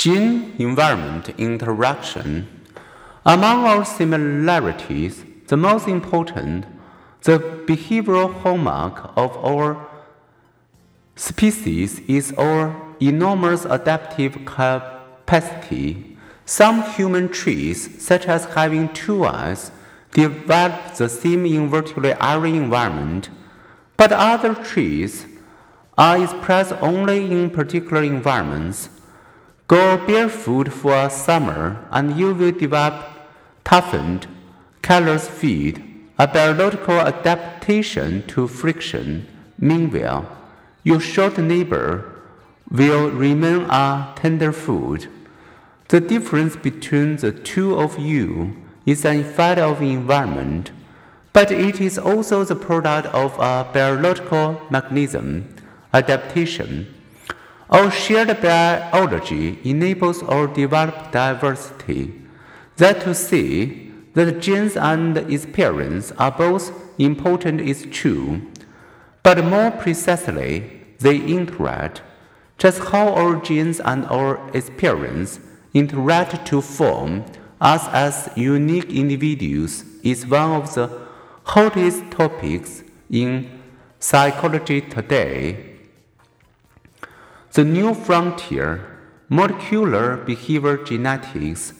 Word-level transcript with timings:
Gene 0.00 0.54
environment 0.58 1.28
interaction. 1.36 2.48
Among 3.26 3.66
our 3.66 3.84
similarities, 3.84 5.26
the 5.48 5.58
most 5.58 5.88
important, 5.88 6.64
the 7.24 7.38
behavioral 7.38 8.32
hallmark 8.32 9.12
of 9.14 9.36
our 9.44 9.86
species 11.16 12.00
is 12.08 12.32
our 12.38 12.74
enormous 12.98 13.66
adaptive 13.66 14.42
capacity. 14.46 16.16
Some 16.46 16.82
human 16.94 17.28
trees, 17.28 18.02
such 18.02 18.24
as 18.24 18.46
having 18.46 18.94
two 18.94 19.26
eyes, 19.26 19.70
develop 20.12 20.94
the 20.94 21.10
same 21.10 21.44
invertebrate 21.44 22.16
arid 22.22 22.54
environment, 22.54 23.28
but 23.98 24.12
other 24.12 24.54
trees 24.54 25.26
are 25.98 26.22
expressed 26.24 26.72
only 26.80 27.30
in 27.30 27.50
particular 27.50 28.02
environments. 28.02 28.88
Go 29.70 30.04
barefoot 30.04 30.72
for 30.72 30.94
a 30.94 31.08
summer 31.08 31.86
and 31.92 32.18
you 32.18 32.34
will 32.34 32.50
develop 32.50 33.04
toughened, 33.62 34.26
callous 34.82 35.28
feet, 35.28 35.78
a 36.18 36.26
biological 36.26 36.98
adaptation 36.98 38.26
to 38.26 38.48
friction. 38.48 39.28
Meanwhile, 39.60 40.26
your 40.82 40.98
short 40.98 41.38
neighbor 41.38 42.20
will 42.68 43.12
remain 43.12 43.60
a 43.70 44.12
tenderfoot. 44.16 45.06
The 45.86 46.00
difference 46.00 46.56
between 46.56 47.18
the 47.18 47.30
two 47.30 47.78
of 47.78 47.96
you 47.96 48.56
is 48.84 49.04
an 49.04 49.20
effect 49.20 49.60
of 49.60 49.80
environment, 49.80 50.72
but 51.32 51.52
it 51.52 51.80
is 51.80 51.96
also 51.96 52.42
the 52.42 52.56
product 52.56 53.06
of 53.14 53.38
a 53.38 53.70
biological 53.72 54.62
mechanism, 54.68 55.54
adaptation. 55.94 56.92
Our 57.70 57.88
shared 57.92 58.40
biology 58.42 59.60
enables 59.62 60.24
our 60.24 60.48
developed 60.48 61.12
diversity. 61.12 62.12
That 62.78 63.02
to 63.02 63.14
say 63.14 63.90
that 64.14 64.40
genes 64.40 64.76
and 64.76 65.16
experience 65.16 66.10
are 66.18 66.32
both 66.32 66.72
important 66.98 67.60
is 67.60 67.86
true, 67.92 68.42
but 69.22 69.44
more 69.44 69.70
precisely, 69.70 70.82
they 70.98 71.18
interact. 71.18 72.02
Just 72.58 72.80
how 72.90 73.14
our 73.14 73.36
genes 73.36 73.78
and 73.78 74.04
our 74.06 74.50
experience 74.52 75.38
interact 75.72 76.44
to 76.46 76.60
form 76.60 77.24
us 77.60 77.86
as 77.92 78.30
unique 78.34 78.90
individuals 78.90 79.84
is 80.02 80.26
one 80.26 80.50
of 80.60 80.74
the 80.74 81.06
hottest 81.44 82.10
topics 82.10 82.82
in 83.08 83.60
psychology 84.00 84.80
today. 84.80 85.69
The 87.52 87.64
new 87.64 87.94
frontier, 87.94 88.96
molecular 89.28 90.16
behavior 90.18 90.76
genetics. 90.76 91.72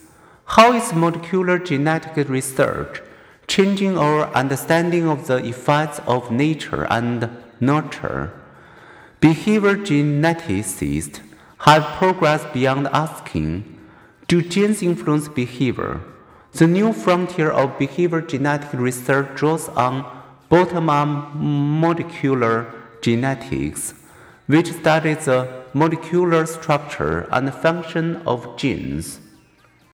How 0.45 0.73
is 0.73 0.93
molecular 0.93 1.61
genetic 1.61 2.29
research 2.29 3.01
changing 3.47 3.97
our 3.97 4.27
understanding 4.35 5.07
of 5.09 5.29
the 5.29 5.37
effects 5.37 6.01
of 6.09 6.33
nature 6.33 6.89
and 6.91 7.31
nurture? 7.61 8.33
Behavior 9.21 9.77
geneticists 9.77 11.21
have 11.59 11.85
progressed 11.99 12.53
beyond 12.53 12.89
asking, 12.89 13.79
do 14.27 14.43
genes 14.43 14.83
influence 14.83 15.29
behavior? 15.29 16.01
The 16.53 16.67
new 16.67 16.93
frontier 16.93 17.51
of 17.53 17.79
behavior 17.79 18.23
genetic 18.23 18.73
research 18.73 19.37
draws 19.37 19.69
on 19.69 20.05
bottom 20.49 20.91
up 20.91 21.37
molecular 21.37 22.75
genetics, 23.03 23.95
which 24.51 24.73
studies 24.73 25.27
the 25.27 25.41
molecular 25.75 26.45
structure 26.45 27.29
and 27.31 27.55
function 27.55 28.17
of 28.27 28.57
genes. 28.57 29.21